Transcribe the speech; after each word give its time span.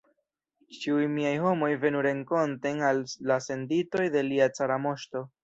Ĉiuj 0.77 1.03
miaj 1.17 1.33
homoj 1.43 1.69
venu 1.83 2.01
renkonten 2.07 2.83
al 2.89 3.03
la 3.33 3.39
senditoj 3.49 4.09
de 4.19 4.27
lia 4.33 4.51
cara 4.59 4.81
moŝto! 4.89 5.25